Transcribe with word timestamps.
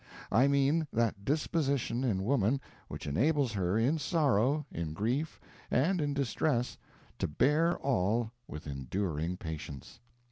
I 0.31 0.47
mean 0.47 0.87
that 0.91 1.23
disposition 1.23 2.03
in 2.03 2.23
woman 2.23 2.59
which 2.87 3.05
enables 3.05 3.51
her, 3.51 3.77
in 3.77 3.99
sorrow, 3.99 4.65
in 4.71 4.93
grief, 4.93 5.39
and 5.69 6.01
in 6.01 6.15
distress, 6.15 6.75
to 7.19 7.27
bear 7.27 7.77
all 7.77 8.31
with 8.47 8.65
enduring 8.65 9.37
patience. 9.37 9.99